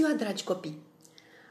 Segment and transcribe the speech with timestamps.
[0.00, 0.82] ziua, dragi copii!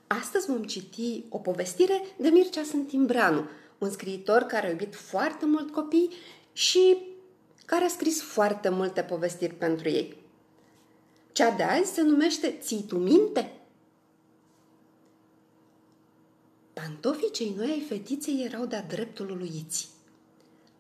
[0.07, 5.73] Astăzi vom citi o povestire de Mircea Sântimbreanu, un scriitor care a iubit foarte mult
[5.73, 6.09] copii
[6.53, 6.97] și
[7.65, 10.15] care a scris foarte multe povestiri pentru ei.
[11.31, 13.53] Cea de azi se numește Ții tu minte?
[16.73, 19.89] Pantofii cei noi ai fetiței erau de-a dreptul uluiți.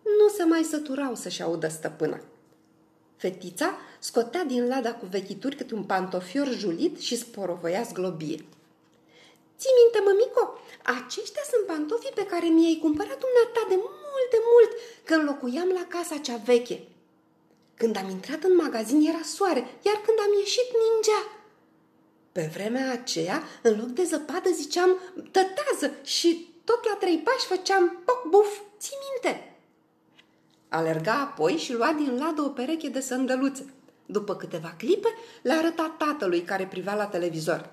[0.03, 2.21] Nu se mai săturau să-și audă stăpâna.
[3.19, 8.45] Fetița scotea din lada cu vechituri câte un pantofior julit și sporovăia zglobie.
[9.59, 10.43] Ții minte, mămico,
[10.83, 14.71] aceștia sunt pantofii pe care mi-ai cumpărat dumneata de mult, de mult,
[15.03, 16.77] când locuiam la casa cea veche.
[17.75, 21.21] Când am intrat în magazin era soare, iar când am ieșit ningea.
[22.31, 24.89] Pe vremea aceea, în loc de zăpadă, ziceam
[25.31, 29.48] tătază și tot la trei pași făceam poc buf, ții minte.
[30.69, 33.73] Alerga apoi și lua din ladă o pereche de sândăluțe.
[34.05, 35.07] După câteva clipe,
[35.41, 37.69] le arăta tatălui care privea la televizor.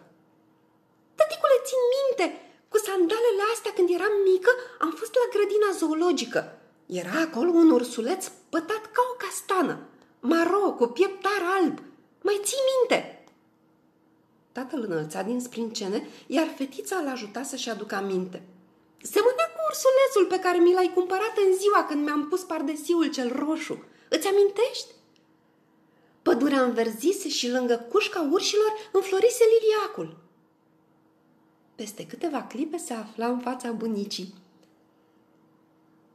[1.15, 6.59] Tăticule, țin minte, cu sandalele astea când eram mică am fost la grădina zoologică.
[6.87, 9.79] Era acolo un ursuleț pătat ca o castană,
[10.21, 11.79] maro, cu pieptar alb.
[12.23, 13.25] Mai ții minte?
[14.53, 18.43] Tatăl înălța din sprincene, iar fetița l ajuta să-și aducă aminte.
[19.03, 23.33] Semăna cu ursulețul pe care mi l-ai cumpărat în ziua când mi-am pus pardesiul cel
[23.45, 23.85] roșu.
[24.09, 24.87] Îți amintești?
[26.23, 30.17] Pădurea înverzise și lângă cușca urșilor înflorise liliacul.
[31.75, 34.35] Peste câteva clipe se afla în fața bunicii.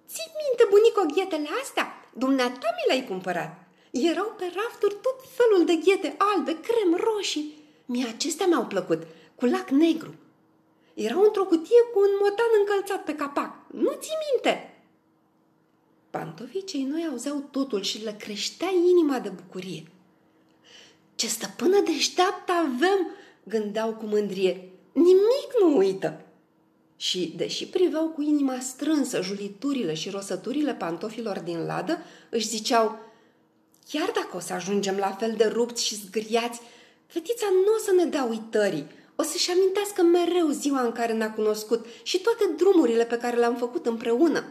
[0.08, 2.10] Ții minte, bunico, ghetele astea?
[2.14, 3.64] Dumneata mi le-ai cumpărat.
[3.92, 7.64] Erau pe rafturi tot felul de ghete albe, crem, roșii.
[7.86, 9.04] Mie acestea mi-au plăcut,
[9.36, 10.16] cu lac negru.
[10.94, 13.56] Erau într-o cutie cu un motan încălțat pe capac.
[13.72, 14.84] Nu ți minte?
[16.10, 19.84] Pantofii cei noi auzeau totul și le creștea inima de bucurie.
[21.16, 23.08] Ce stăpână deșteaptă avem,
[23.44, 24.70] gândeau cu mândrie.
[24.92, 26.26] Nimic nu uită.
[26.96, 31.98] Și, deși priveau cu inima strânsă juliturile și rosăturile pantofilor din ladă,
[32.30, 33.00] își ziceau,
[33.90, 36.62] chiar dacă o să ajungem la fel de rupți și zgâriați,
[37.06, 38.88] fetița nu o să ne dea uitării,
[39.22, 43.56] o să-și amintească mereu ziua în care ne-a cunoscut și toate drumurile pe care le-am
[43.56, 44.44] făcut împreună.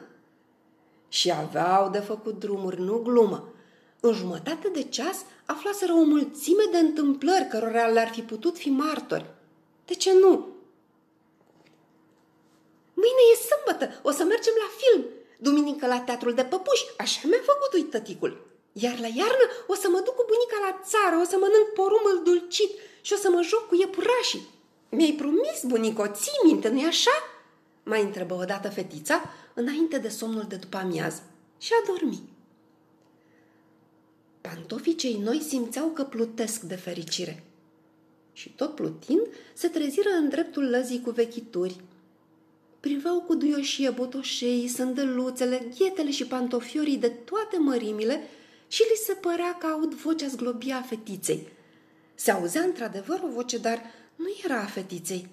[1.09, 3.53] Și aveau de făcut drumuri, nu glumă.
[4.01, 5.17] În jumătate de ceas
[5.47, 9.27] aflaseră o mulțime de întâmplări cărora le-ar fi putut fi martori.
[9.85, 10.31] De ce nu?
[12.95, 15.05] Mâine e sâmbătă, o să mergem la film.
[15.39, 18.47] Duminică la teatrul de păpuși, așa mi-a făcut uit tăticul.
[18.73, 22.21] Iar la iarnă o să mă duc cu bunica la țară, o să mănânc porumul
[22.25, 22.71] dulcit
[23.01, 24.49] și o să mă joc cu iepurașii.
[24.91, 27.11] Mi-ai promis, bunico, ții minte, nu-i așa?
[27.83, 29.23] Mai întrebă odată fetița,
[29.55, 31.23] înainte de somnul de după amiază.
[31.59, 32.23] Și a dormit.
[34.41, 37.43] Pantofii cei noi simțeau că plutesc de fericire.
[38.33, 41.81] Și tot plutind, se treziră în dreptul lăzii cu vechituri.
[42.81, 48.21] Priveau cu duioșie botoșei, sândăluțele, ghetele și pantofiorii de toate mărimile
[48.69, 51.49] și li se părea că aud vocea zglobia a fetiței.
[52.15, 53.83] Se auzea într-adevăr o voce, dar
[54.21, 55.29] nu era a fetiței.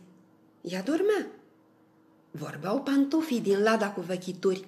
[0.62, 1.28] Ea dormea.
[2.32, 4.68] Vorbeau pantofii din lada cu vechituri.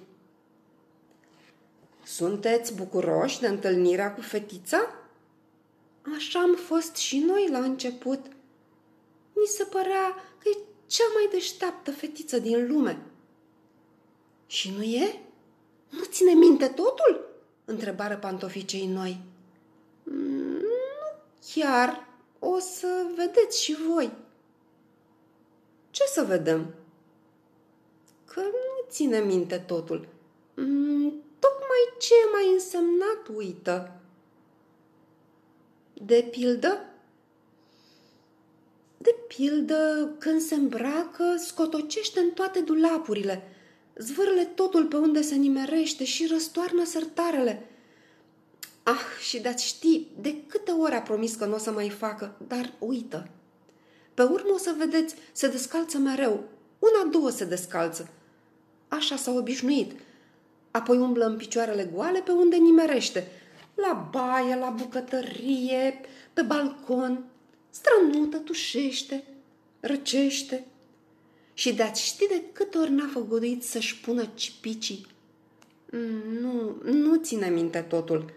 [2.04, 4.94] Sunteți bucuroși de întâlnirea cu fetița?
[6.16, 8.26] Așa am fost și noi la început.
[9.32, 13.02] Mi se părea că e cea mai deșteaptă fetiță din lume.
[14.46, 15.20] Și nu e?
[15.88, 17.28] Nu ține minte totul?
[17.64, 19.20] Întrebară pantofii cei noi.
[20.02, 20.68] Mm, nu
[21.54, 22.08] chiar,
[22.40, 24.12] o să vedeți și voi.
[25.90, 26.74] Ce să vedem?
[28.24, 30.08] Că nu ține minte totul.
[30.54, 34.00] Mm, tocmai ce mai însemnat uită.
[35.92, 36.84] De pildă?
[38.96, 43.42] De pildă, când se îmbracă, scotocește în toate dulapurile,
[43.96, 47.69] zvârle totul pe unde se nimerește și răstoarnă sărtarele.
[48.82, 52.36] Ah, și dați ști de câte ori a promis că nu o să mai facă,
[52.46, 53.28] dar uită.
[54.14, 56.44] Pe urmă o să vedeți, se descalță mereu.
[56.78, 58.10] Una, două se descalță.
[58.88, 59.92] Așa s-a obișnuit.
[60.70, 63.26] Apoi umblă în picioarele goale pe unde nimerește.
[63.74, 66.00] La baie, la bucătărie,
[66.32, 67.24] pe balcon.
[67.70, 69.24] Strănută, tușește,
[69.80, 70.66] răcește.
[71.54, 75.06] Și de-ați ști de câte ori n-a făguduit să-și pună cipicii?
[75.92, 78.32] Mm, nu, nu ține minte totul.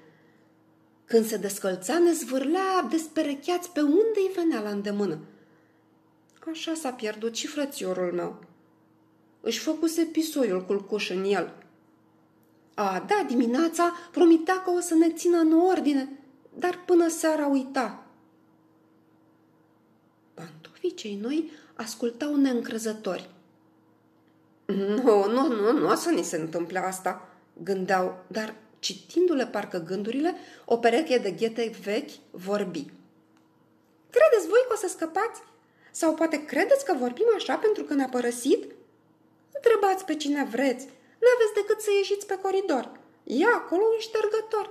[1.13, 5.17] Când se descălța, ne zvârlea desperecheați pe unde îi venea la îndemână.
[6.51, 8.43] Așa s-a pierdut și frățiorul meu.
[9.41, 11.53] Își făcuse pisoiul culcuș în el.
[12.73, 16.19] A, da, dimineața promitea că o să ne țină în ordine,
[16.57, 18.05] dar până seara uita.
[20.33, 23.29] Pantofii cei noi ascultau neîncrezători.
[24.65, 27.29] Nu, nu, nu, nu o să ni se întâmple asta,
[27.63, 30.35] gândeau, dar citindu-le parcă gândurile,
[30.65, 32.85] o pereche de ghete vechi vorbi.
[34.15, 35.39] Credeți voi că o să scăpați?
[35.91, 38.61] Sau poate credeți că vorbim așa pentru că ne-a părăsit?
[39.57, 40.85] Întrebați pe cine vreți.
[41.23, 42.85] N-aveți decât să ieșiți pe coridor.
[43.23, 44.65] Ia acolo un ștergător.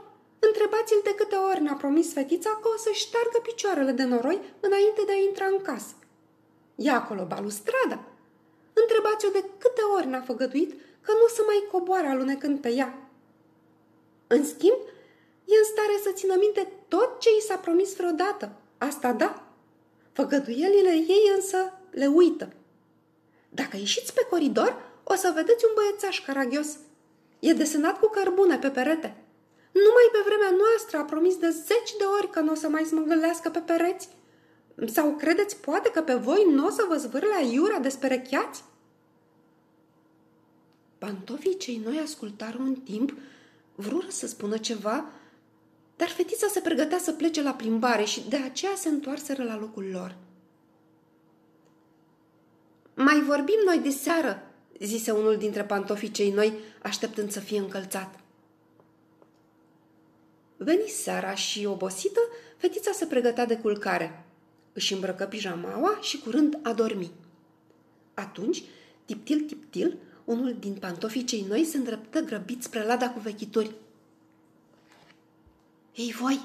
[0.48, 5.02] Întrebați-l de câte ori ne-a promis fetița că o să șteargă picioarele de noroi înainte
[5.06, 5.94] de a intra în casă.
[6.74, 7.98] Ia acolo balustrada.
[8.72, 10.70] Întrebați-o de câte ori ne-a făgăduit
[11.00, 13.11] că nu o să mai coboare alunecând pe ea.
[14.34, 14.80] În schimb,
[15.44, 18.52] e în stare să țină minte tot ce i s-a promis vreodată.
[18.78, 19.46] Asta da.
[20.12, 22.52] Făgăduielile ei însă le uită.
[23.48, 26.68] Dacă ieșiți pe coridor, o să vedeți un băiețaș caragios.
[27.38, 29.16] E desenat cu cărbune pe perete.
[29.72, 32.84] Numai pe vremea noastră a promis de zeci de ori că nu o să mai
[32.84, 34.08] smângâlească pe pereți.
[34.86, 38.64] Sau credeți poate că pe voi nu o să vă zvârle aiurea desperecheați?
[40.98, 43.12] Pantofii cei noi ascultară un timp,
[43.82, 45.10] vrură să spună ceva,
[45.96, 49.84] dar fetița se pregătea să plece la plimbare și de aceea se întoarseră la locul
[49.92, 50.16] lor.
[52.94, 54.42] Mai vorbim noi de seară,
[54.78, 58.20] zise unul dintre pantofii cei noi, așteptând să fie încălțat.
[60.56, 62.20] Veni seara și, obosită,
[62.56, 64.24] fetița se pregătea de culcare.
[64.72, 67.10] Își îmbrăcă pijamaua și curând a dormi.
[68.14, 68.62] Atunci,
[69.04, 69.98] tiptil, tiptil,
[70.32, 73.74] unul din pantofii cei noi se îndreptă grăbit spre lada cu vechituri.
[75.94, 76.40] Ei voi,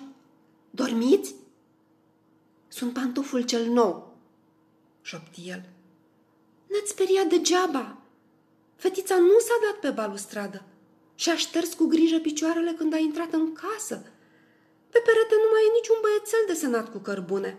[0.69, 1.35] dormiți?
[2.67, 4.17] Sunt pantoful cel nou,
[5.01, 5.69] șopti el.
[6.67, 7.97] Ne-ați speriat degeaba.
[8.75, 10.63] Fetița nu s-a dat pe balustradă
[11.15, 13.95] și a șters cu grijă picioarele când a intrat în casă.
[14.89, 17.57] Pe perete nu mai e niciun băiețel desenat cu cărbune.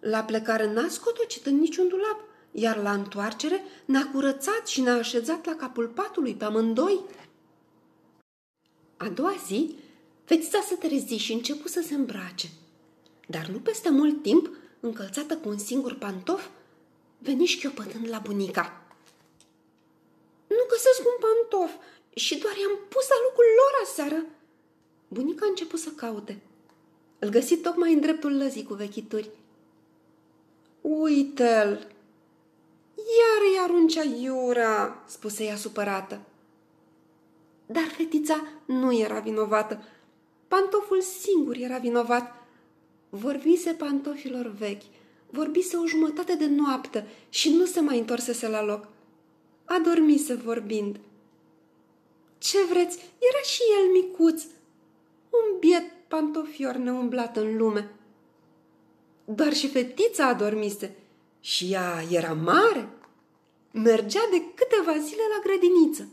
[0.00, 5.44] La plecare n-a scotocit în niciun dulap, iar la întoarcere ne-a curățat și ne-a așezat
[5.44, 7.00] la capul patului pe amândoi.
[8.96, 9.76] A doua zi,
[10.24, 12.48] fetița se trezi și începu să se îmbrace.
[13.26, 14.50] Dar nu peste mult timp,
[14.80, 16.48] încălțată cu un singur pantof,
[17.18, 18.82] veni șchiopătând la bunica.
[20.46, 21.70] Nu găsesc un pantof
[22.14, 24.24] și doar i-am pus la locul lor aseară.
[25.08, 26.40] Bunica a început să caute.
[27.18, 29.30] Îl găsi tocmai în dreptul lăzii cu vechituri.
[30.80, 31.96] Uite-l!
[33.18, 36.20] Iar îi aruncea iura, spuse ea supărată.
[37.66, 39.82] Dar fetița nu era vinovată.
[40.48, 42.34] Pantoful singur era vinovat.
[43.08, 44.82] Vorbise pantofilor vechi,
[45.30, 48.88] vorbise o jumătate de noapte și nu se mai întorsese la loc.
[49.64, 51.00] Adormise vorbind.
[52.38, 54.42] Ce vreți, era și el micuț,
[55.30, 57.90] un biet pantofior neumblat în lume.
[59.24, 60.96] Doar și fetița adormise
[61.40, 62.88] și ea era mare.
[63.70, 66.08] Mergea de câteva zile la grădiniță.